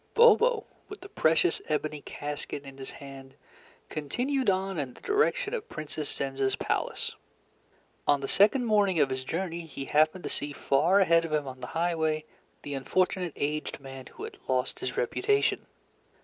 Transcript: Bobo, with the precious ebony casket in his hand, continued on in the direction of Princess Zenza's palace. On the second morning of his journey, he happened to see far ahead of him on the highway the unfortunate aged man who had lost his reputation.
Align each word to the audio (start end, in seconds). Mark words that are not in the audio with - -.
Bobo, 0.15 0.65
with 0.89 1.01
the 1.01 1.09
precious 1.09 1.61
ebony 1.69 2.01
casket 2.01 2.63
in 2.63 2.79
his 2.79 2.89
hand, 2.89 3.35
continued 3.87 4.49
on 4.49 4.79
in 4.79 4.95
the 4.95 5.01
direction 5.01 5.53
of 5.53 5.69
Princess 5.69 6.09
Zenza's 6.11 6.55
palace. 6.55 7.11
On 8.07 8.19
the 8.19 8.27
second 8.27 8.65
morning 8.65 8.99
of 8.99 9.11
his 9.11 9.23
journey, 9.23 9.67
he 9.67 9.85
happened 9.85 10.23
to 10.23 10.29
see 10.31 10.53
far 10.53 11.01
ahead 11.01 11.23
of 11.23 11.31
him 11.31 11.47
on 11.47 11.59
the 11.59 11.67
highway 11.77 12.25
the 12.63 12.73
unfortunate 12.73 13.33
aged 13.35 13.79
man 13.79 14.07
who 14.07 14.23
had 14.23 14.39
lost 14.47 14.79
his 14.79 14.97
reputation. 14.97 15.67